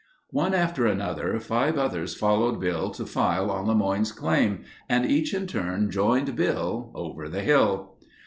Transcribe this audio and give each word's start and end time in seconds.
One 0.31 0.55
after 0.55 0.87
another, 0.87 1.39
five 1.39 1.77
others 1.77 2.15
followed 2.15 2.59
Bill 2.59 2.89
to 2.89 3.05
file 3.05 3.51
on 3.51 3.67
LeMoyne's 3.67 4.11
claim 4.11 4.63
and 4.89 5.05
each 5.05 5.31
in 5.31 5.45
turn 5.45 5.91
joined 5.91 6.35
Bill 6.35 6.91
over 6.95 7.29
the 7.29 7.41
hill. 7.43 7.99